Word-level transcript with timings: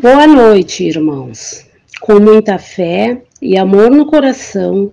Boa 0.00 0.26
noite, 0.26 0.84
irmãos. 0.84 1.64
Com 2.02 2.20
muita 2.20 2.58
fé 2.58 3.22
e 3.40 3.56
amor 3.56 3.90
no 3.90 4.04
coração, 4.04 4.92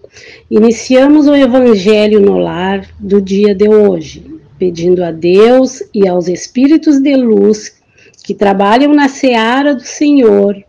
iniciamos 0.50 1.28
o 1.28 1.36
Evangelho 1.36 2.22
no 2.22 2.38
Lar 2.38 2.88
do 2.98 3.22
dia 3.22 3.54
de 3.54 3.68
hoje, 3.68 4.24
pedindo 4.58 5.04
a 5.04 5.12
Deus 5.12 5.84
e 5.94 6.08
aos 6.08 6.30
Espíritos 6.30 7.00
de 7.02 7.18
luz 7.18 7.76
que 8.24 8.34
trabalham 8.34 8.94
na 8.94 9.10
seara 9.10 9.76
do 9.76 9.84
Senhor 9.84 10.64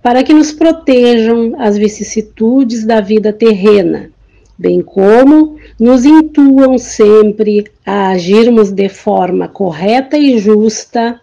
para 0.00 0.22
que 0.22 0.32
nos 0.32 0.52
protejam 0.52 1.54
as 1.58 1.76
vicissitudes 1.76 2.84
da 2.84 3.00
vida 3.00 3.32
terrena, 3.32 4.08
bem 4.56 4.82
como 4.82 5.56
nos 5.80 6.04
intuam 6.04 6.78
sempre 6.78 7.64
a 7.84 8.10
agirmos 8.10 8.70
de 8.70 8.88
forma 8.88 9.48
correta 9.48 10.16
e 10.16 10.38
justa 10.38 11.20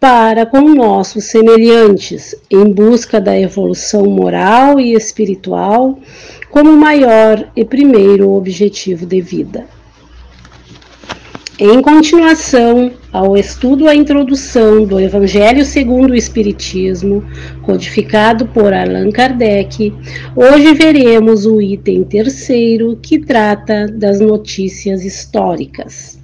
para 0.00 0.46
com 0.46 0.60
nossos 0.60 1.24
semelhantes, 1.24 2.34
em 2.50 2.70
busca 2.70 3.20
da 3.20 3.38
evolução 3.38 4.06
moral 4.06 4.78
e 4.78 4.94
espiritual 4.94 5.98
como 6.50 6.72
maior 6.76 7.50
e 7.56 7.64
primeiro 7.64 8.30
objetivo 8.30 9.04
de 9.04 9.20
vida. 9.20 9.66
Em 11.60 11.82
continuação 11.82 12.92
ao 13.12 13.36
estudo 13.36 13.88
a 13.88 13.94
introdução 13.94 14.84
do 14.84 15.00
Evangelho 15.00 15.64
segundo 15.64 16.12
o 16.12 16.16
Espiritismo, 16.16 17.24
codificado 17.62 18.46
por 18.46 18.72
Allan 18.72 19.10
Kardec, 19.10 19.92
hoje 20.36 20.72
veremos 20.74 21.46
o 21.46 21.60
item 21.60 22.04
terceiro 22.04 22.96
que 23.02 23.18
trata 23.18 23.88
das 23.88 24.20
notícias 24.20 25.04
históricas. 25.04 26.17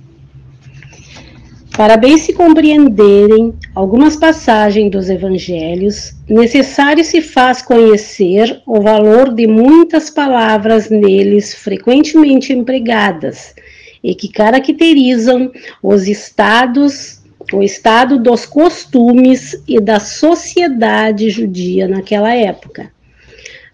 Para 1.77 1.97
bem 1.97 2.17
se 2.17 2.33
compreenderem 2.33 3.53
algumas 3.75 4.15
passagens 4.15 4.93
dos 4.93 5.11
evangelhos, 5.11 6.13
necessário 6.29 7.05
se 7.05 7.21
faz 7.21 7.63
conhecer 7.63 8.63
o 8.65 8.81
valor 8.81 9.35
de 9.35 9.49
muitas 9.49 10.09
palavras 10.09 10.89
neles 10.89 11.53
frequentemente 11.53 12.53
empregadas 12.53 13.57
e 14.05 14.15
que 14.15 14.29
caracterizam 14.29 15.51
os 15.83 16.07
estados, 16.07 17.21
o 17.53 17.61
estado 17.61 18.21
dos 18.21 18.47
costumes 18.47 19.61
e 19.67 19.81
da 19.81 19.99
sociedade 19.99 21.29
judia 21.29 21.89
naquela 21.89 22.33
época. 22.33 22.94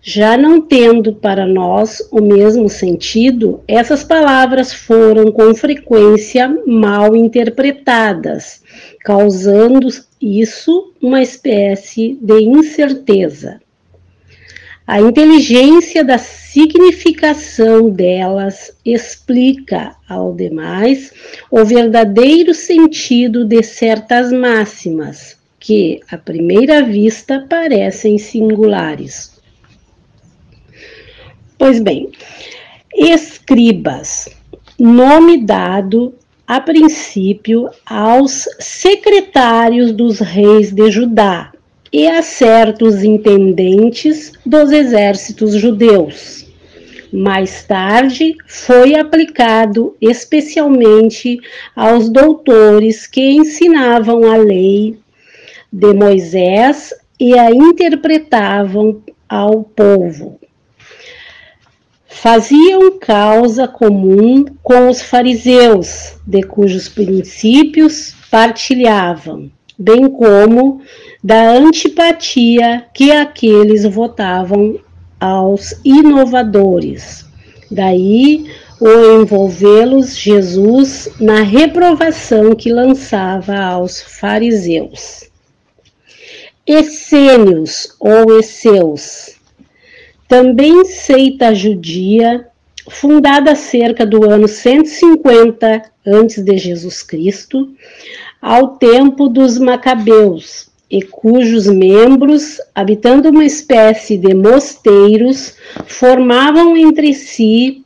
Já 0.03 0.35
não 0.35 0.63
tendo 0.63 1.13
para 1.13 1.45
nós 1.45 2.01
o 2.11 2.23
mesmo 2.23 2.71
sentido, 2.71 3.61
essas 3.69 4.03
palavras 4.03 4.73
foram 4.73 5.31
com 5.31 5.55
frequência 5.55 6.49
mal 6.67 7.15
interpretadas, 7.15 8.63
causando 9.01 9.89
isso 10.19 10.95
uma 11.03 11.21
espécie 11.21 12.19
de 12.21 12.41
incerteza. 12.41 13.61
A 14.87 15.03
inteligência 15.03 16.03
da 16.03 16.17
significação 16.17 17.91
delas 17.91 18.73
explica 18.83 19.95
ao 20.09 20.35
demais 20.35 21.13
o 21.51 21.63
verdadeiro 21.63 22.55
sentido 22.55 23.45
de 23.45 23.63
certas 23.63 24.33
máximas, 24.33 25.37
que, 25.61 26.01
à 26.11 26.17
primeira 26.17 26.83
vista, 26.83 27.47
parecem 27.49 28.17
singulares. 28.17 29.40
Pois 31.61 31.79
bem, 31.79 32.09
escribas, 32.91 34.31
nome 34.79 35.45
dado 35.45 36.15
a 36.47 36.59
princípio 36.59 37.69
aos 37.85 38.49
secretários 38.59 39.93
dos 39.93 40.21
reis 40.21 40.73
de 40.73 40.91
Judá 40.91 41.53
e 41.93 42.09
a 42.09 42.23
certos 42.23 43.05
intendentes 43.05 44.33
dos 44.47 44.73
exércitos 44.73 45.53
judeus. 45.53 46.47
Mais 47.13 47.63
tarde, 47.65 48.35
foi 48.47 48.95
aplicado 48.95 49.95
especialmente 50.01 51.39
aos 51.77 52.09
doutores 52.09 53.07
que 53.07 53.33
ensinavam 53.33 54.33
a 54.33 54.39
lei 54.39 54.99
de 55.71 55.93
Moisés 55.93 56.95
e 57.21 57.39
a 57.39 57.51
interpretavam 57.51 59.03
ao 59.29 59.63
povo 59.63 60.40
faziam 62.11 62.99
causa 62.99 63.67
comum 63.67 64.45
com 64.63 64.91
os 64.91 65.01
fariseus, 65.01 66.17
de 66.27 66.43
cujos 66.43 66.89
princípios 66.89 68.15
partilhavam, 68.31 69.51
bem 69.79 70.11
como 70.11 70.83
da 71.23 71.53
antipatia 71.53 72.85
que 72.93 73.13
aqueles 73.13 73.85
votavam 73.85 74.79
aos 75.19 75.75
inovadores. 75.85 77.25
Daí 77.71 78.51
o 78.81 79.23
envolvê-los 79.23 80.17
Jesus 80.17 81.09
na 81.21 81.43
reprovação 81.43 82.55
que 82.55 82.73
lançava 82.73 83.57
aos 83.57 84.03
fariseus. 84.03 85.31
Essênios 86.67 87.95
ou 88.01 88.39
Esseus 88.39 89.40
também 90.31 90.85
seita 90.85 91.53
judia, 91.53 92.47
fundada 92.89 93.57
cerca 93.57 94.07
do 94.07 94.31
ano 94.31 94.47
150 94.47 95.83
antes 96.07 96.41
de 96.45 96.57
Jesus 96.57 97.03
Cristo, 97.03 97.69
ao 98.41 98.77
tempo 98.77 99.29
dos 99.29 99.59
Macabeus, 99.59 100.71
e 100.89 101.03
cujos 101.03 101.67
membros, 101.67 102.59
habitando 102.73 103.31
uma 103.31 103.45
espécie 103.45 104.17
de 104.17 104.33
mosteiros, 104.33 105.57
formavam 105.87 106.77
entre 106.77 107.13
si 107.13 107.83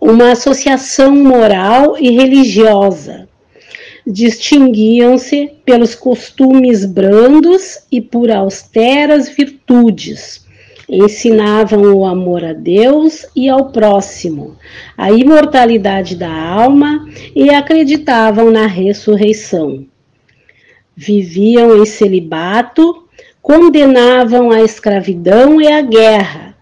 uma 0.00 0.30
associação 0.30 1.16
moral 1.16 1.96
e 1.98 2.10
religiosa. 2.10 3.28
Distinguiam-se 4.06 5.50
pelos 5.64 5.96
costumes 5.96 6.84
brandos 6.84 7.80
e 7.90 8.00
por 8.00 8.30
austeras 8.30 9.28
virtudes 9.28 10.48
ensinavam 10.90 11.94
o 11.94 12.04
amor 12.04 12.44
a 12.44 12.52
Deus 12.52 13.24
e 13.34 13.48
ao 13.48 13.70
próximo, 13.70 14.56
a 14.98 15.12
imortalidade 15.12 16.16
da 16.16 16.32
alma 16.32 17.08
e 17.34 17.50
acreditavam 17.50 18.50
na 18.50 18.66
ressurreição. 18.66 19.86
Viviam 20.96 21.80
em 21.80 21.86
celibato, 21.86 23.04
condenavam 23.40 24.50
a 24.50 24.62
escravidão 24.62 25.60
e 25.60 25.68
a 25.68 25.80
guerra, 25.80 26.56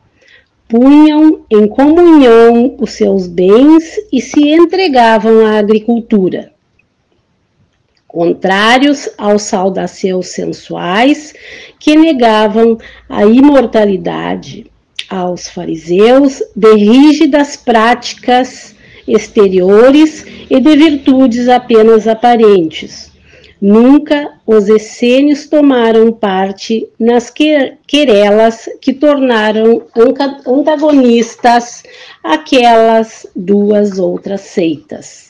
punham 0.68 1.44
em 1.50 1.66
comunhão 1.66 2.76
os 2.78 2.90
seus 2.90 3.26
bens 3.26 3.96
e 4.12 4.20
se 4.20 4.50
entregavam 4.50 5.46
à 5.46 5.58
agricultura 5.58 6.52
contrários 8.08 9.06
aos 9.19 9.42
saudaceus 9.42 10.28
sensuais 10.28 11.34
que 11.78 11.94
negavam 11.94 12.78
a 13.06 13.26
imortalidade, 13.26 14.66
aos 15.10 15.48
fariseus 15.48 16.42
de 16.56 16.74
rígidas 16.74 17.56
práticas 17.56 18.74
exteriores 19.06 20.24
e 20.50 20.58
de 20.58 20.76
virtudes 20.76 21.48
apenas 21.48 22.08
aparentes. 22.08 23.12
Nunca 23.60 24.34
os 24.46 24.69
essênios 24.69 25.46
tomaram 25.46 26.12
parte 26.12 26.88
nas 26.98 27.32
querelas 27.86 28.69
que 28.80 28.92
tornaram 28.92 29.82
antagonistas 30.46 31.82
aquelas 32.22 33.26
duas 33.34 33.98
outras 33.98 34.42
seitas 34.42 35.27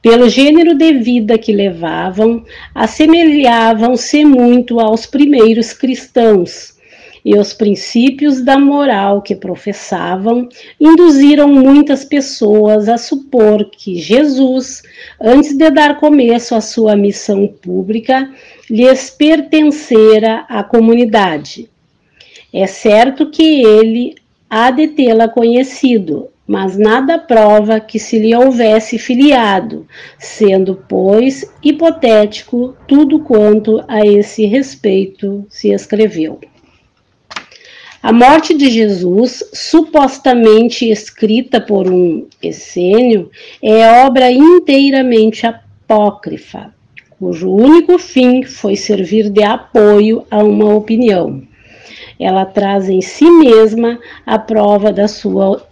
pelo 0.00 0.28
gênero 0.28 0.74
de 0.74 0.92
vida 0.94 1.36
que 1.36 1.52
levavam, 1.52 2.44
assemelhavam-se 2.74 4.24
muito 4.24 4.78
aos 4.80 5.06
primeiros 5.06 5.72
cristãos, 5.72 6.78
e 7.24 7.34
os 7.36 7.52
princípios 7.52 8.42
da 8.42 8.58
moral 8.58 9.20
que 9.20 9.34
professavam 9.34 10.48
induziram 10.80 11.48
muitas 11.48 12.04
pessoas 12.04 12.88
a 12.88 12.96
supor 12.96 13.68
que 13.70 13.96
Jesus, 13.96 14.82
antes 15.20 15.54
de 15.56 15.70
dar 15.70 15.98
começo 15.98 16.54
à 16.54 16.60
sua 16.60 16.96
missão 16.96 17.46
pública, 17.46 18.30
lhes 18.70 19.10
pertencera 19.10 20.46
à 20.48 20.62
comunidade. 20.62 21.68
É 22.52 22.66
certo 22.66 23.30
que 23.30 23.62
ele 23.62 24.14
há 24.48 24.70
de 24.70 24.88
tê-la 24.88 25.28
conhecido, 25.28 26.28
mas 26.48 26.78
nada 26.78 27.18
prova 27.18 27.78
que 27.78 27.98
se 27.98 28.18
lhe 28.18 28.34
houvesse 28.34 28.98
filiado, 28.98 29.86
sendo, 30.18 30.82
pois, 30.88 31.44
hipotético 31.62 32.74
tudo 32.86 33.18
quanto 33.18 33.84
a 33.86 34.06
esse 34.06 34.46
respeito 34.46 35.44
se 35.50 35.68
escreveu. 35.68 36.40
A 38.02 38.12
morte 38.12 38.56
de 38.56 38.70
Jesus, 38.70 39.44
supostamente 39.52 40.88
escrita 40.88 41.60
por 41.60 41.86
um 41.86 42.26
essênio, 42.42 43.30
é 43.62 44.04
obra 44.06 44.30
inteiramente 44.30 45.46
apócrifa. 45.46 46.72
cujo 47.18 47.50
único 47.50 47.98
fim 47.98 48.44
foi 48.44 48.74
servir 48.74 49.28
de 49.28 49.42
apoio 49.42 50.24
a 50.30 50.42
uma 50.42 50.74
opinião. 50.74 51.42
Ela 52.18 52.46
traz 52.46 52.88
em 52.88 53.02
si 53.02 53.28
mesma 53.30 53.98
a 54.24 54.38
prova 54.38 54.92
da 54.92 55.06
sua 55.06 55.67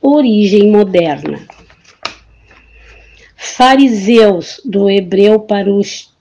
origem 0.00 0.70
moderna. 0.70 1.40
Fariseus, 3.36 4.60
do 4.64 4.88
hebreu 4.88 5.40
para 5.40 5.72
os 5.72 6.12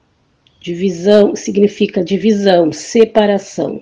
divisão, 0.60 1.36
significa 1.36 2.04
divisão, 2.04 2.72
separação. 2.72 3.82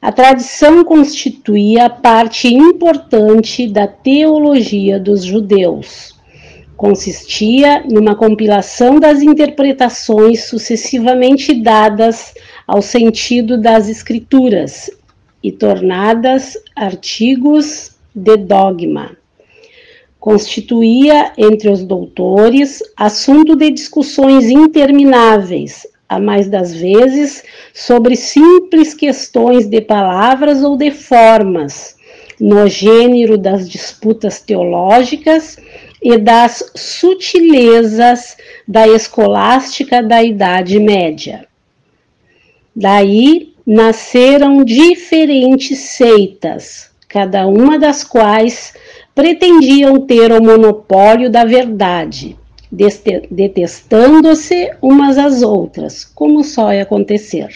A 0.00 0.10
tradição 0.10 0.84
constituía 0.84 1.88
parte 1.88 2.48
importante 2.48 3.68
da 3.68 3.86
teologia 3.86 4.98
dos 4.98 5.24
judeus. 5.24 6.20
Consistia 6.76 7.84
numa 7.88 8.16
compilação 8.16 8.98
das 8.98 9.22
interpretações 9.22 10.44
sucessivamente 10.44 11.54
dadas 11.54 12.34
ao 12.66 12.82
sentido 12.82 13.60
das 13.60 13.88
Escrituras 13.88 14.90
e 15.42 15.52
tornadas 15.52 16.56
artigos 16.74 17.91
de 18.14 18.36
dogma. 18.36 19.16
Constituía, 20.20 21.32
entre 21.36 21.68
os 21.68 21.82
doutores, 21.82 22.82
assunto 22.96 23.56
de 23.56 23.70
discussões 23.70 24.48
intermináveis, 24.48 25.86
a 26.08 26.20
mais 26.20 26.48
das 26.48 26.74
vezes 26.74 27.42
sobre 27.72 28.14
simples 28.14 28.94
questões 28.94 29.66
de 29.66 29.80
palavras 29.80 30.62
ou 30.62 30.76
de 30.76 30.90
formas, 30.90 31.96
no 32.38 32.68
gênero 32.68 33.38
das 33.38 33.68
disputas 33.68 34.40
teológicas 34.40 35.58
e 36.02 36.18
das 36.18 36.70
sutilezas 36.74 38.36
da 38.66 38.86
escolástica 38.86 40.02
da 40.02 40.22
Idade 40.22 40.78
Média. 40.78 41.46
Daí 42.74 43.54
nasceram 43.66 44.64
diferentes 44.64 45.78
seitas, 45.78 46.91
cada 47.12 47.46
uma 47.46 47.78
das 47.78 48.02
quais 48.02 48.72
pretendiam 49.14 50.00
ter 50.00 50.32
o 50.32 50.42
monopólio 50.42 51.28
da 51.28 51.44
verdade 51.44 52.38
detestando-se 53.30 54.70
umas 54.80 55.18
às 55.18 55.42
outras, 55.42 56.06
como 56.06 56.42
só 56.42 56.72
ia 56.72 56.84
acontecer. 56.84 57.50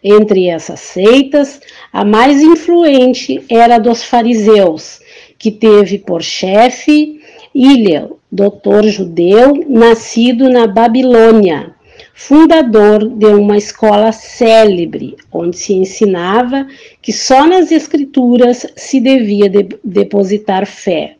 Entre 0.00 0.48
essas 0.48 0.78
seitas, 0.78 1.60
a 1.92 2.04
mais 2.04 2.40
influente 2.40 3.44
era 3.48 3.76
a 3.76 3.78
dos 3.80 4.04
fariseus, 4.04 5.00
que 5.36 5.50
teve 5.50 5.98
por 5.98 6.22
chefe 6.22 7.20
Hillel, 7.52 8.18
doutor 8.30 8.84
judeu 8.84 9.64
nascido 9.68 10.48
na 10.48 10.68
Babilônia, 10.68 11.74
fundador 12.14 13.08
de 13.08 13.26
uma 13.26 13.56
escola 13.56 14.12
célebre, 14.12 15.16
onde 15.32 15.56
se 15.56 15.72
ensinava 15.72 16.66
que 17.00 17.12
só 17.12 17.46
nas 17.46 17.72
escrituras 17.72 18.66
se 18.76 19.00
devia 19.00 19.48
de 19.48 19.68
depositar 19.82 20.66
fé. 20.66 21.16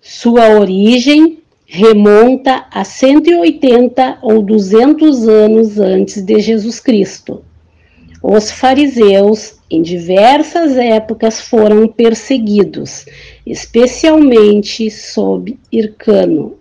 Sua 0.00 0.58
origem 0.58 1.38
remonta 1.66 2.66
a 2.70 2.82
180 2.82 4.18
ou 4.22 4.40
200 4.40 5.28
anos 5.28 5.78
antes 5.78 6.22
de 6.22 6.40
Jesus 6.40 6.80
Cristo. 6.80 7.44
Os 8.22 8.50
fariseus, 8.50 9.58
em 9.70 9.82
diversas 9.82 10.76
épocas, 10.76 11.40
foram 11.40 11.86
perseguidos, 11.86 13.04
especialmente 13.46 14.90
sob 14.90 15.58
Hircano, 15.70 16.56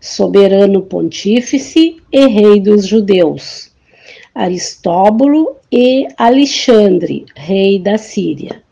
soberano 0.00 0.82
pontífice 0.82 1.96
e 2.10 2.26
rei 2.26 2.60
dos 2.60 2.86
judeus, 2.86 3.70
Aristóbulo 4.34 5.56
e 5.70 6.08
Alexandre, 6.16 7.26
rei 7.36 7.78
da 7.78 7.98
Síria. 7.98 8.62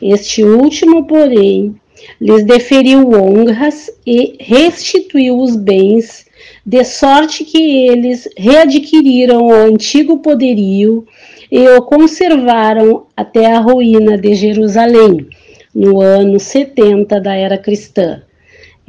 Este 0.00 0.42
último, 0.42 1.06
porém, 1.06 1.76
lhes 2.20 2.44
deferiu 2.44 3.12
honras 3.12 3.90
e 4.06 4.36
restituiu 4.40 5.38
os 5.38 5.54
bens, 5.54 6.26
de 6.66 6.84
sorte 6.84 7.44
que 7.44 7.86
eles 7.86 8.28
readquiriram 8.36 9.46
o 9.46 9.52
antigo 9.52 10.18
poderio 10.18 11.06
e 11.50 11.68
o 11.68 11.82
conservaram 11.82 13.06
até 13.16 13.46
a 13.46 13.60
ruína 13.60 14.18
de 14.18 14.34
Jerusalém, 14.34 15.28
no 15.74 16.00
ano 16.00 16.40
70 16.40 17.20
da 17.20 17.34
era 17.34 17.58
cristã, 17.58 18.22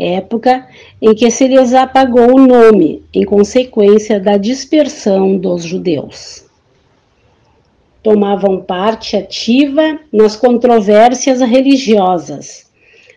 época 0.03 0.67
em 1.01 1.15
que 1.15 1.31
se 1.31 1.47
lhes 1.47 1.73
apagou 1.73 2.35
o 2.35 2.47
nome, 2.47 3.03
em 3.13 3.23
consequência 3.23 4.19
da 4.19 4.37
dispersão 4.37 5.37
dos 5.37 5.63
judeus. 5.63 6.45
Tomavam 8.01 8.61
parte 8.61 9.15
ativa 9.15 9.99
nas 10.11 10.35
controvérsias 10.35 11.39
religiosas 11.39 12.63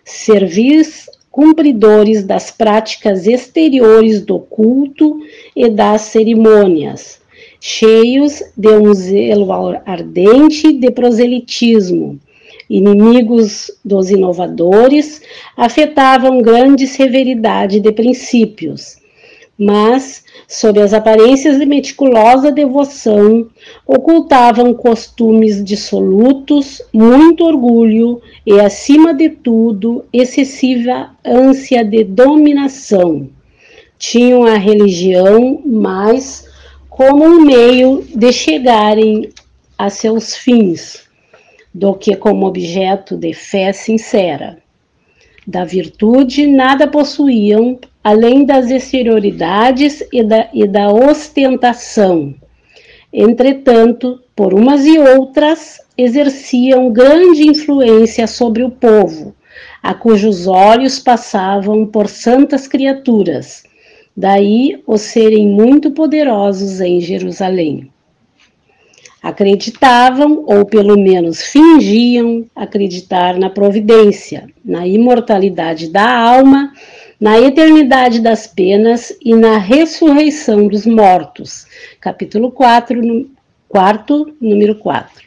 servis 0.06 1.11
cumpridores 1.33 2.25
das 2.25 2.50
práticas 2.50 3.27
exteriores 3.27 4.25
do 4.25 4.38
culto 4.38 5.21
e 5.55 5.69
das 5.69 6.03
cerimônias, 6.03 7.21
cheios 7.61 8.43
de 8.56 8.69
um 8.69 8.94
zelo 8.94 9.53
ardente 9.85 10.73
de 10.73 10.91
proselitismo. 10.93 12.19
Inimigos 12.68 13.70
dos 13.84 14.10
inovadores, 14.10 15.22
afetavam 15.56 16.42
grande 16.42 16.86
severidade 16.86 17.78
de 17.78 17.92
princípios, 17.92 18.96
mas 19.58 20.24
sob 20.48 20.80
as 20.80 20.92
aparências 20.92 21.58
de 21.58 21.64
meticulosa 21.64 22.52
devoção, 22.52 23.48
ocultavam 23.86 24.74
costumes 24.74 25.64
dissolutos, 25.64 26.82
muito 26.92 27.44
orgulho 27.44 28.20
e, 28.44 28.60
acima 28.60 29.14
de 29.14 29.30
tudo, 29.30 30.04
excessiva 30.12 31.10
ânsia 31.24 31.84
de 31.84 32.04
dominação. 32.04 33.28
Tinham 33.98 34.44
a 34.44 34.56
religião 34.56 35.62
mais 35.64 36.46
como 36.88 37.24
um 37.24 37.44
meio 37.44 38.04
de 38.14 38.32
chegarem 38.32 39.30
a 39.78 39.90
seus 39.90 40.36
fins, 40.36 41.06
do 41.76 41.93
que 41.93 42.17
como 42.17 42.46
objeto 42.46 43.19
de 43.19 43.34
fé 43.34 43.70
sincera. 43.70 44.56
Da 45.46 45.62
virtude 45.62 46.46
nada 46.46 46.88
possuíam 46.88 47.78
além 48.02 48.46
das 48.46 48.70
exterioridades 48.70 50.02
e 50.11 50.23
da, 50.23 50.49
e 50.55 50.67
da 50.67 50.90
ostentação. 50.90 52.35
Entretanto, 53.12 54.18
por 54.35 54.54
umas 54.54 54.87
e 54.87 54.99
outras, 54.99 55.78
exerciam 55.99 56.90
grande 56.90 57.47
influência 57.47 58.26
sobre 58.26 58.62
o 58.62 58.71
povo, 58.71 59.35
a 59.83 59.92
cujos 59.92 60.47
olhos 60.47 60.99
passavam 60.99 61.85
por 61.85 62.09
santas 62.09 62.66
criaturas, 62.66 63.64
daí 64.16 64.83
os 64.87 65.02
serem 65.02 65.47
muito 65.47 65.90
poderosos 65.90 66.80
em 66.80 67.02
Jerusalém. 67.02 67.90
Acreditavam, 69.26 70.45
ou 70.47 70.64
pelo 70.64 70.97
menos 70.97 71.42
fingiam 71.42 72.45
acreditar 72.54 73.37
na 73.38 73.50
providência, 73.50 74.47
na 74.64 74.87
imortalidade 74.87 75.88
da 75.88 76.09
alma 76.09 76.73
na 77.21 77.40
eternidade 77.40 78.21
das 78.21 78.47
penas 78.47 79.12
e 79.25 79.35
na 79.35 79.56
ressurreição 79.56 80.68
dos 80.68 80.85
mortos. 80.85 81.66
Capítulo 81.99 82.50
4, 82.50 83.02
no, 83.02 83.26
quarto, 83.68 84.35
número 84.40 84.75
4. 84.76 85.25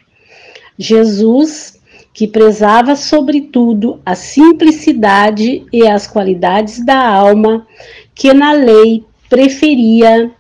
Jesus, 0.78 1.80
que 2.14 2.28
prezava 2.28 2.96
sobretudo 2.96 4.00
a 4.06 4.16
simplicidade 4.16 5.66
e 5.74 5.88
as 5.88 6.08
qualidades 6.08 6.84
da 6.86 7.08
alma, 7.08 7.66
que 8.14 8.34
na 8.34 8.54
lei 8.54 9.04
preferia 9.28 10.32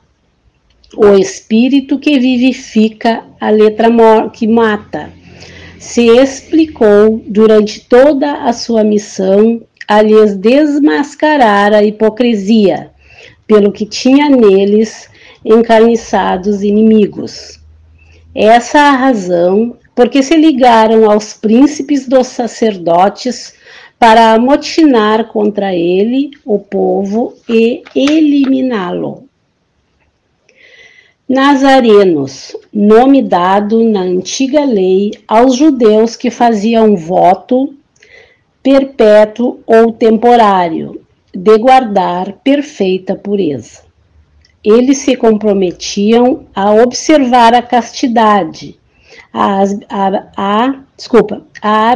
o 0.95 1.13
espírito 1.15 1.99
que 1.99 2.19
vivifica 2.19 3.23
a 3.39 3.49
letra 3.49 3.89
que 4.33 4.47
mata. 4.47 5.11
Se 5.77 6.07
explicou 6.07 7.23
durante 7.25 7.81
toda 7.81 8.43
a 8.43 8.53
sua 8.53 8.83
missão 8.83 9.61
a 9.87 10.01
lhes 10.01 10.35
desmascarar 10.35 11.73
a 11.73 11.83
hipocrisia, 11.83 12.91
pelo 13.47 13.71
que 13.71 13.85
tinha 13.85 14.29
neles 14.29 15.09
encarniçados 15.43 16.61
inimigos. 16.61 17.59
Essa 18.35 18.79
a 18.79 18.91
razão 18.91 19.75
porque 19.95 20.21
se 20.23 20.35
ligaram 20.35 21.09
aos 21.09 21.33
príncipes 21.33 22.07
dos 22.07 22.27
sacerdotes 22.27 23.53
para 23.97 24.33
amotinar 24.33 25.27
contra 25.27 25.75
ele 25.75 26.31
o 26.45 26.57
povo 26.57 27.33
e 27.49 27.83
eliminá-lo. 27.93 29.28
Nazarenos, 31.29 32.57
nome 32.73 33.21
dado 33.21 33.83
na 33.83 33.99
antiga 33.99 34.65
lei 34.65 35.11
aos 35.27 35.55
judeus 35.55 36.15
que 36.15 36.31
faziam 36.31 36.95
voto 36.95 37.75
perpétuo 38.63 39.59
ou 39.63 39.91
temporário, 39.91 40.99
de 41.31 41.55
guardar 41.59 42.33
perfeita 42.43 43.15
pureza. 43.15 43.83
Eles 44.63 44.97
se 44.97 45.15
comprometiam 45.15 46.47
a 46.55 46.73
observar 46.73 47.53
a 47.53 47.61
castidade, 47.61 48.79
a, 49.31 49.61
a, 49.87 50.29
a 50.35 50.79
desculpa, 50.97 51.43
a 51.61 51.93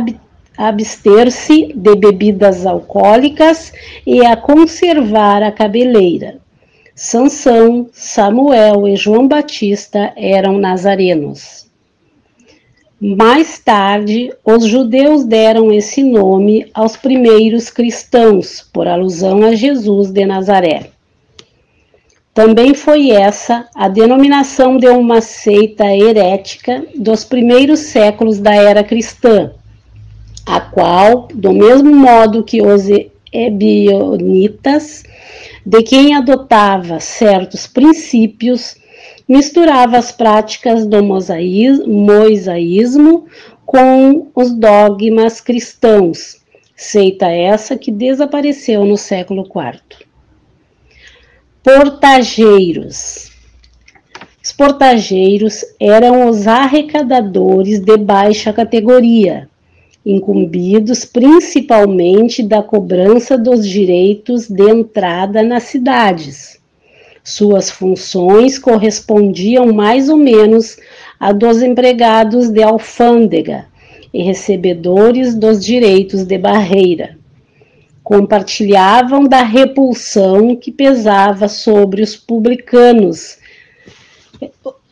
abster-se 0.55 1.73
de 1.73 1.95
bebidas 1.95 2.67
alcoólicas 2.67 3.73
e 4.05 4.23
a 4.23 4.37
conservar 4.37 5.41
a 5.41 5.51
cabeleira. 5.51 6.42
Sansão, 6.95 7.89
Samuel 7.91 8.87
e 8.87 8.95
João 8.95 9.27
Batista 9.27 10.13
eram 10.15 10.59
nazarenos. 10.59 11.65
Mais 13.01 13.57
tarde, 13.57 14.31
os 14.45 14.63
judeus 14.65 15.25
deram 15.25 15.73
esse 15.73 16.03
nome 16.03 16.69
aos 16.73 16.95
primeiros 16.95 17.69
cristãos, 17.69 18.61
por 18.71 18.87
alusão 18.87 19.43
a 19.43 19.55
Jesus 19.55 20.11
de 20.11 20.23
Nazaré. 20.25 20.91
Também 22.31 22.75
foi 22.75 23.09
essa 23.09 23.67
a 23.75 23.87
denominação 23.87 24.77
de 24.77 24.87
uma 24.87 25.19
seita 25.19 25.85
herética 25.85 26.85
dos 26.95 27.25
primeiros 27.25 27.79
séculos 27.79 28.39
da 28.39 28.55
era 28.55 28.83
cristã, 28.83 29.51
a 30.45 30.61
qual, 30.61 31.27
do 31.33 31.51
mesmo 31.51 31.93
modo 31.93 32.43
que 32.43 32.61
os 32.61 32.87
ebionitas, 33.33 35.03
de 35.65 35.81
quem 35.81 36.15
adotava 36.15 36.99
certos 36.99 37.65
princípios, 37.65 38.75
misturava 39.27 39.97
as 39.97 40.11
práticas 40.11 40.85
do 40.85 41.03
mosaísmo 41.03 43.25
com 43.65 44.27
os 44.35 44.53
dogmas 44.53 45.41
cristãos, 45.41 46.39
seita 46.75 47.27
essa 47.27 47.77
que 47.77 47.91
desapareceu 47.91 48.85
no 48.85 48.97
século 48.97 49.43
IV. 49.43 50.05
Portageiros. 51.63 53.31
Os 54.43 54.51
portageiros 54.51 55.63
eram 55.79 56.29
os 56.29 56.45
arrecadadores 56.45 57.79
de 57.79 57.95
baixa 57.95 58.51
categoria, 58.51 59.49
incumbidos 60.05 61.05
principalmente 61.05 62.43
da 62.43 62.61
cobrança 62.61 63.37
dos 63.37 63.67
direitos 63.67 64.47
de 64.47 64.69
entrada 64.69 65.41
nas 65.41 65.63
cidades 65.63 66.61
suas 67.23 67.69
funções 67.69 68.59
correspondiam 68.59 69.71
mais 69.71 70.09
ou 70.09 70.17
menos 70.17 70.77
a 71.17 71.31
dos 71.31 71.61
empregados 71.61 72.49
de 72.49 72.61
alfândega 72.61 73.65
e 74.13 74.21
recebedores 74.21 75.33
dos 75.33 75.63
direitos 75.63 76.25
de 76.25 76.37
barreira. 76.37 77.17
Compartilhavam 78.03 79.23
da 79.23 79.41
repulsão 79.41 80.53
que 80.57 80.69
pesava 80.69 81.47
sobre 81.47 82.01
os 82.01 82.17
publicanos, 82.17 83.37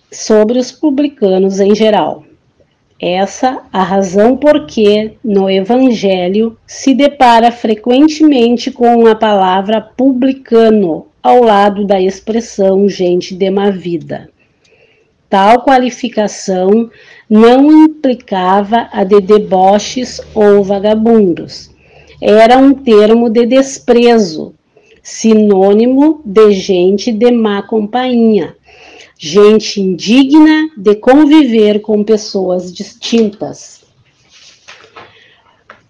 sobre 0.10 0.58
os 0.58 0.72
publicanos 0.72 1.60
em 1.60 1.76
geral. 1.76 2.24
Essa 3.02 3.64
a 3.74 3.82
razão 3.82 4.38
por 4.38 4.68
que 4.68 5.14
no 5.24 5.50
Evangelho 5.50 6.56
se 6.68 6.94
depara 6.94 7.52
frequentemente 7.52 8.70
com 8.70 9.08
a 9.08 9.16
palavra 9.16 9.82
publicano 9.82 11.08
ao 11.24 11.44
lado 11.44 11.84
da 11.84 12.00
expressão 12.00 12.88
gente 12.88 13.34
de 13.34 13.50
má 13.50 13.72
vida. 13.72 14.30
Tal 15.28 15.64
qualificação 15.64 16.92
não 17.28 17.86
implicava 17.86 18.88
a 18.92 19.04
de 19.04 19.20
deboches 19.20 20.22
ou 20.36 20.64
vagabundos. 20.64 21.72
Era 22.22 22.60
um 22.60 22.72
termo 22.72 23.32
de 23.32 23.48
desprezo, 23.48 24.54
sinônimo 25.02 26.22
de 26.24 26.52
gente 26.52 27.12
de 27.12 27.32
má 27.32 27.64
companhia, 27.64 28.56
gente 29.24 29.80
indigna 29.80 30.72
de 30.76 30.96
conviver 30.96 31.80
com 31.82 32.04
pessoas 32.04 32.74
distintas. 32.74 33.82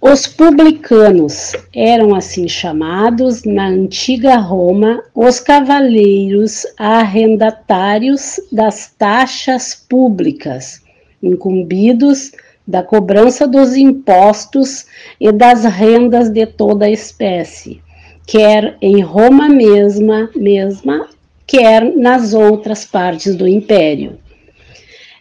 Os 0.02 0.28
publicanos 0.28 1.54
eram 1.74 2.14
assim 2.14 2.50
chamados 2.50 3.46
na 3.46 3.70
antiga 3.70 4.36
Roma 4.36 5.02
os 5.16 5.40
cavaleiros 5.40 6.66
arrendatários 6.78 8.38
das 8.52 8.94
taxas 8.98 9.76
públicas, 9.76 10.82
incumbidos 11.24 12.34
da 12.68 12.84
cobrança 12.84 13.48
dos 13.48 13.78
impostos 13.78 14.88
e 15.18 15.32
das 15.32 15.64
rendas 15.64 16.30
de 16.30 16.46
toda 16.46 16.90
espécie, 16.90 17.82
quer 18.28 18.76
em 18.82 19.00
Roma 19.00 19.48
mesma, 19.48 20.30
mesma, 20.36 21.08
quer 21.52 21.94
nas 21.98 22.34
outras 22.34 22.86
partes 22.86 23.36
do 23.36 23.46
império. 23.46 24.18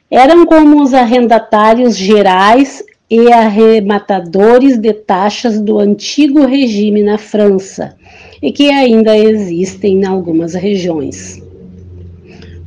Eram 0.09 0.47
como 0.47 0.81
os 0.81 0.95
arrendatários 0.95 1.97
gerais 1.97 2.85
e 3.11 3.33
arrematadores 3.33 4.79
de 4.79 4.93
taxas 4.93 5.61
do 5.61 5.81
antigo 5.81 6.47
regime 6.47 7.03
na 7.03 7.19
França 7.19 7.97
e 8.41 8.53
que 8.53 8.71
ainda 8.71 9.19
existem 9.19 10.03
em 10.03 10.07
algumas 10.07 10.55
regiões. 10.55 11.43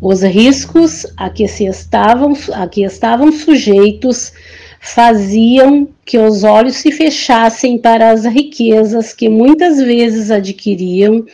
Os 0.01 0.21
riscos 0.21 1.07
a 1.15 1.29
que, 1.29 1.47
se 1.47 1.65
estavam, 1.65 2.33
a 2.51 2.67
que 2.67 2.83
estavam 2.83 3.31
sujeitos 3.31 4.33
faziam 4.81 5.87
que 6.05 6.17
os 6.17 6.43
olhos 6.43 6.75
se 6.75 6.91
fechassem 6.91 7.77
para 7.77 8.11
as 8.11 8.25
riquezas 8.25 9.13
que 9.13 9.29
muitas 9.29 9.81
vezes 9.81 10.29
adquiriam 10.29 11.25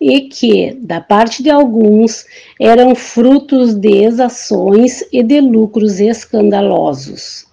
e 0.00 0.22
que, 0.22 0.76
da 0.80 1.00
parte 1.00 1.42
de 1.42 1.50
alguns, 1.50 2.26
eram 2.60 2.94
frutos 2.94 3.74
de 3.74 4.04
exações 4.04 5.04
e 5.12 5.22
de 5.22 5.40
lucros 5.40 6.00
escandalosos. 6.00 7.46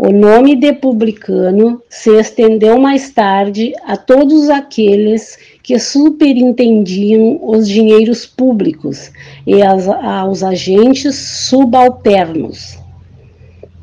O 0.00 0.12
nome 0.12 0.54
de 0.54 0.72
publicano 0.74 1.82
se 1.90 2.10
estendeu 2.10 2.78
mais 2.78 3.10
tarde 3.10 3.72
a 3.84 3.96
todos 3.96 4.48
aqueles 4.48 5.36
que 5.60 5.76
superintendiam 5.76 7.40
os 7.42 7.68
dinheiros 7.68 8.24
públicos 8.24 9.10
e 9.44 9.60
as, 9.60 9.88
aos 9.88 10.44
agentes 10.44 11.16
subalternos. 11.16 12.78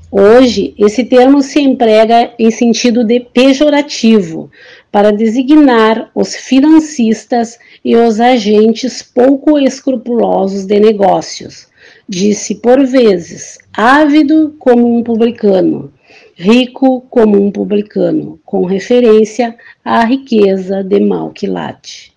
Hoje, 0.09 0.73
esse 0.79 1.03
termo 1.03 1.41
se 1.41 1.59
emprega 1.59 2.31
em 2.39 2.49
sentido 2.49 3.03
de 3.03 3.19
pejorativo 3.19 4.49
para 4.95 5.11
designar 5.11 6.09
os 6.15 6.37
financistas 6.37 7.59
e 7.83 7.97
os 7.97 8.21
agentes 8.21 9.03
pouco 9.03 9.59
escrupulosos 9.59 10.63
de 10.63 10.79
negócios. 10.79 11.67
Disse 12.07 12.55
por 12.55 12.81
vezes, 12.85 13.57
ávido 13.73 14.55
como 14.57 14.97
um 14.97 15.03
publicano, 15.03 15.91
rico 16.33 17.01
como 17.09 17.45
um 17.45 17.51
publicano, 17.51 18.39
com 18.45 18.63
referência 18.63 19.57
à 19.83 20.05
riqueza 20.05 20.81
de 20.81 21.01
Malquilate. 21.01 22.13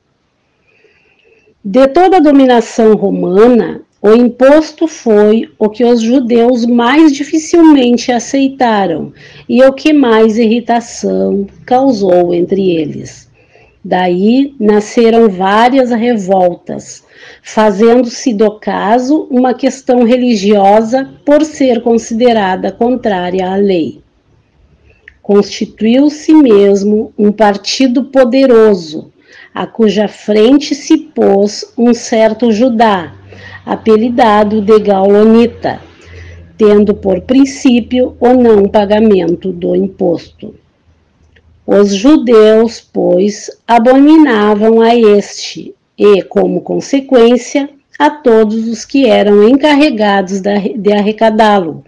De 1.64 1.88
toda 1.88 2.18
a 2.18 2.20
dominação 2.20 2.94
romana, 2.94 3.82
o 4.00 4.12
imposto 4.12 4.86
foi 4.86 5.50
o 5.58 5.68
que 5.68 5.84
os 5.84 6.00
judeus 6.00 6.64
mais 6.64 7.12
dificilmente 7.12 8.12
aceitaram 8.12 9.12
e 9.48 9.62
o 9.64 9.72
que 9.72 9.92
mais 9.92 10.38
irritação 10.38 11.46
causou 11.66 12.32
entre 12.32 12.70
eles. 12.70 13.28
Daí 13.84 14.54
nasceram 14.60 15.28
várias 15.28 15.90
revoltas, 15.90 17.04
fazendo-se 17.42 18.32
do 18.34 18.58
caso 18.58 19.26
uma 19.30 19.54
questão 19.54 20.04
religiosa 20.04 21.08
por 21.24 21.44
ser 21.44 21.82
considerada 21.82 22.70
contrária 22.70 23.50
à 23.50 23.56
lei 23.56 24.00
constituiu-se 25.28 26.32
mesmo 26.32 27.12
um 27.18 27.30
partido 27.30 28.04
poderoso, 28.04 29.12
a 29.54 29.66
cuja 29.66 30.08
frente 30.08 30.74
se 30.74 30.96
pôs 30.96 31.70
um 31.76 31.92
certo 31.92 32.50
Judá, 32.50 33.12
apelidado 33.68 34.62
de 34.62 34.78
Gaulonita, 34.80 35.78
tendo 36.56 36.94
por 36.94 37.20
princípio 37.20 38.16
o 38.18 38.32
não 38.32 38.66
pagamento 38.66 39.52
do 39.52 39.76
imposto. 39.76 40.54
Os 41.66 41.92
judeus, 41.94 42.80
pois, 42.80 43.50
abominavam 43.66 44.80
a 44.80 44.96
este 44.96 45.74
e, 45.98 46.22
como 46.22 46.62
consequência, 46.62 47.68
a 47.98 48.08
todos 48.08 48.66
os 48.68 48.86
que 48.86 49.06
eram 49.06 49.46
encarregados 49.46 50.40
de 50.40 50.92
arrecadá-lo, 50.92 51.84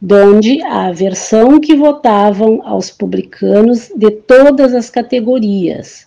donde 0.00 0.62
a 0.62 0.86
aversão 0.86 1.58
que 1.58 1.74
votavam 1.74 2.62
aos 2.64 2.92
publicanos 2.92 3.90
de 3.96 4.12
todas 4.12 4.72
as 4.72 4.88
categorias, 4.88 6.06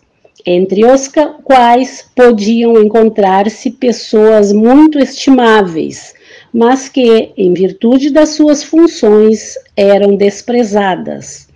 entre 0.52 0.84
os 0.84 1.08
quais 1.44 2.10
podiam 2.16 2.82
encontrar-se 2.82 3.70
pessoas 3.70 4.52
muito 4.52 4.98
estimáveis, 4.98 6.16
mas 6.52 6.90
que, 6.90 7.32
em 7.38 7.54
virtude 7.54 8.10
das 8.10 8.30
suas 8.30 8.64
funções, 8.64 9.54
eram 9.78 10.16
desprezadas. 10.16 11.48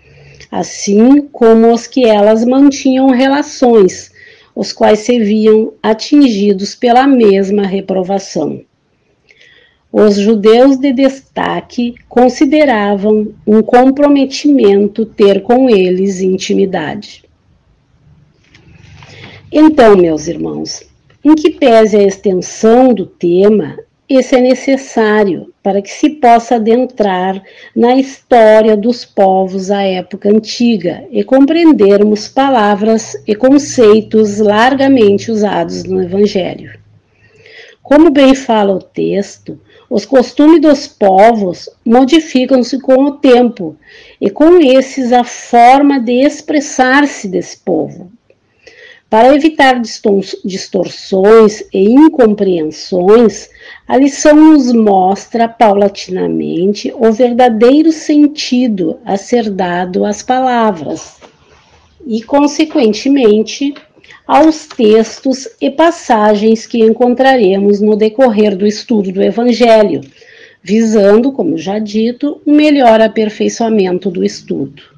assim 0.54 1.20
como 1.32 1.74
os 1.74 1.88
que 1.88 2.06
elas 2.06 2.46
mantinham 2.46 3.10
relações, 3.10 4.12
os 4.56 4.72
quais 4.72 5.00
se 5.00 5.18
viam 5.18 5.74
atingidos 5.82 6.76
pela 6.76 7.08
mesma 7.08 7.66
reprovação. 7.66 8.62
Os 9.92 10.16
judeus 10.16 10.78
de 10.78 10.94
destaque 10.94 11.96
consideravam 12.08 13.34
um 13.48 13.64
comprometimento 13.64 15.08
ter 15.08 15.42
com 15.42 15.68
eles 15.68 16.22
intimidade. 16.22 17.24
Então, 19.56 19.96
meus 19.96 20.28
irmãos, 20.28 20.82
em 21.24 21.36
que 21.36 21.52
pese 21.52 21.96
a 21.96 22.02
extensão 22.02 22.92
do 22.92 23.06
tema, 23.06 23.78
esse 24.10 24.36
é 24.36 24.42
necessário 24.42 25.54
para 25.62 25.80
que 25.80 25.92
se 25.92 26.10
possa 26.10 26.56
adentrar 26.56 27.40
na 27.76 27.96
história 27.96 28.76
dos 28.76 29.06
povos 29.06 29.70
à 29.70 29.84
época 29.84 30.28
antiga 30.28 31.06
e 31.12 31.24
compreendermos 31.24 32.28
palavras 32.28 33.16
e 33.28 33.36
conceitos 33.36 34.40
largamente 34.40 35.32
usados 35.32 35.84
no 35.84 36.02
Evangelho. 36.02 36.74
Como 37.84 38.10
bem 38.10 38.34
fala 38.34 38.74
o 38.74 38.82
texto, 38.82 39.62
os 39.88 40.04
costumes 40.04 40.62
dos 40.62 40.88
povos 40.88 41.70
modificam-se 41.86 42.82
com 42.82 43.04
o 43.04 43.12
tempo, 43.12 43.78
e 44.20 44.32
com 44.32 44.60
esses 44.60 45.14
a 45.14 45.24
forma 45.24 46.00
de 46.00 46.26
expressar-se 46.26 47.28
desse 47.28 47.58
povo. 47.58 48.12
Para 49.14 49.36
evitar 49.36 49.80
distorções 50.44 51.64
e 51.72 51.88
incompreensões, 51.88 53.48
a 53.88 53.96
lição 53.96 54.34
nos 54.36 54.74
mostra 54.74 55.48
paulatinamente 55.48 56.92
o 56.98 57.12
verdadeiro 57.12 57.92
sentido 57.92 58.98
a 59.06 59.16
ser 59.16 59.52
dado 59.52 60.04
às 60.04 60.24
palavras 60.24 61.18
e, 62.08 62.24
consequentemente, 62.24 63.76
aos 64.26 64.66
textos 64.66 65.48
e 65.62 65.70
passagens 65.70 66.66
que 66.66 66.84
encontraremos 66.84 67.80
no 67.80 67.96
decorrer 67.96 68.58
do 68.58 68.66
estudo 68.66 69.12
do 69.12 69.22
Evangelho, 69.22 70.02
visando, 70.64 71.32
como 71.32 71.56
já 71.56 71.78
dito, 71.78 72.42
um 72.48 72.56
melhor 72.56 73.00
aperfeiçoamento 73.00 74.10
do 74.10 74.24
estudo. 74.26 74.93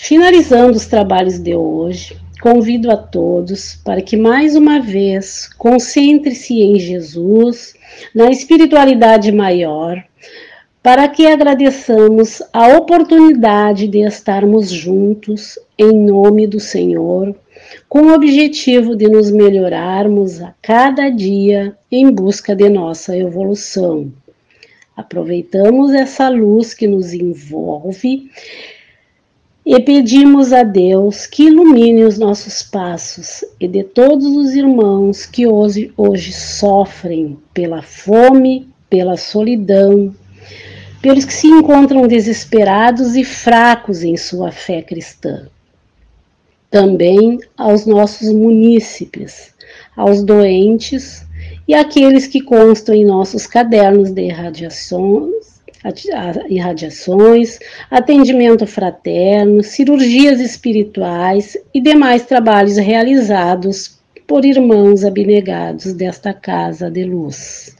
Finalizando 0.00 0.76
os 0.76 0.86
trabalhos 0.86 1.40
de 1.40 1.56
hoje, 1.56 2.16
convido 2.40 2.88
a 2.88 2.96
todos 2.96 3.74
para 3.84 4.00
que 4.00 4.16
mais 4.16 4.54
uma 4.54 4.80
vez 4.80 5.48
concentre-se 5.58 6.62
em 6.62 6.78
Jesus, 6.78 7.74
na 8.14 8.30
espiritualidade 8.30 9.32
maior, 9.32 10.02
para 10.80 11.08
que 11.08 11.26
agradeçamos 11.26 12.40
a 12.52 12.68
oportunidade 12.78 13.88
de 13.88 13.98
estarmos 14.06 14.70
juntos 14.70 15.58
em 15.76 15.92
nome 15.92 16.46
do 16.46 16.60
Senhor, 16.60 17.34
com 17.88 18.02
o 18.02 18.14
objetivo 18.14 18.94
de 18.94 19.08
nos 19.08 19.32
melhorarmos 19.32 20.40
a 20.40 20.54
cada 20.62 21.10
dia 21.10 21.76
em 21.90 22.08
busca 22.08 22.54
de 22.54 22.68
nossa 22.70 23.16
evolução. 23.16 24.12
Aproveitamos 24.96 25.92
essa 25.92 26.28
luz 26.28 26.72
que 26.72 26.86
nos 26.86 27.12
envolve 27.12 28.30
e 29.70 29.78
pedimos 29.80 30.50
a 30.50 30.62
Deus 30.62 31.26
que 31.26 31.42
ilumine 31.42 32.02
os 32.02 32.18
nossos 32.18 32.62
passos 32.62 33.44
e 33.60 33.68
de 33.68 33.84
todos 33.84 34.24
os 34.24 34.54
irmãos 34.54 35.26
que 35.26 35.46
hoje, 35.46 35.92
hoje 35.94 36.32
sofrem 36.32 37.36
pela 37.52 37.82
fome, 37.82 38.66
pela 38.88 39.18
solidão, 39.18 40.14
pelos 41.02 41.26
que 41.26 41.34
se 41.34 41.48
encontram 41.48 42.06
desesperados 42.06 43.14
e 43.14 43.22
fracos 43.22 44.02
em 44.02 44.16
sua 44.16 44.50
fé 44.50 44.80
cristã. 44.80 45.48
Também 46.70 47.38
aos 47.54 47.84
nossos 47.84 48.32
munícipes, 48.32 49.52
aos 49.94 50.22
doentes 50.22 51.26
e 51.68 51.74
aqueles 51.74 52.26
que 52.26 52.40
constam 52.40 52.94
em 52.94 53.04
nossos 53.04 53.46
cadernos 53.46 54.12
de 54.12 54.22
irradiações 54.22 55.37
irradiações, 56.48 57.58
atendimento 57.90 58.66
fraterno, 58.66 59.62
cirurgias 59.62 60.40
espirituais 60.40 61.56
e 61.72 61.80
demais 61.80 62.24
trabalhos 62.24 62.76
realizados 62.76 63.98
por 64.26 64.44
irmãos 64.44 65.04
abnegados 65.04 65.92
desta 65.94 66.34
casa 66.34 66.90
de 66.90 67.04
luz. 67.04 67.76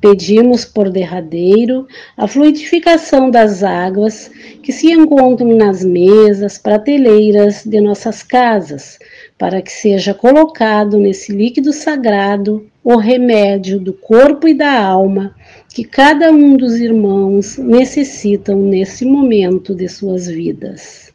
Pedimos 0.00 0.64
por 0.64 0.90
derradeiro 0.90 1.88
a 2.16 2.28
fluidificação 2.28 3.30
das 3.30 3.64
águas 3.64 4.30
que 4.62 4.70
se 4.70 4.92
encontram 4.92 5.56
nas 5.56 5.82
mesas, 5.82 6.58
prateleiras 6.58 7.64
de 7.64 7.80
nossas 7.80 8.22
casas, 8.22 8.98
para 9.38 9.62
que 9.62 9.72
seja 9.72 10.14
colocado 10.14 10.98
nesse 10.98 11.32
líquido 11.32 11.72
sagrado 11.72 12.66
o 12.84 12.96
remédio 12.96 13.80
do 13.80 13.92
corpo 13.92 14.46
e 14.46 14.54
da 14.54 14.80
alma 14.80 15.34
que 15.76 15.84
cada 15.84 16.32
um 16.32 16.56
dos 16.56 16.76
irmãos 16.76 17.58
necessitam 17.58 18.62
nesse 18.62 19.04
momento 19.04 19.74
de 19.74 19.86
suas 19.90 20.26
vidas. 20.26 21.12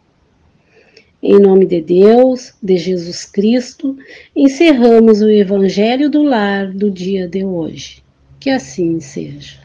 Em 1.20 1.40
nome 1.40 1.66
de 1.66 1.82
Deus, 1.82 2.54
de 2.62 2.78
Jesus 2.78 3.26
Cristo, 3.26 3.98
encerramos 4.36 5.20
o 5.20 5.30
Evangelho 5.30 6.12
do 6.12 6.22
Lar 6.22 6.72
do 6.72 6.92
dia 6.92 7.28
de 7.28 7.44
hoje. 7.44 8.04
Que 8.40 8.52
assim 8.52 9.00
seja. 9.00 9.58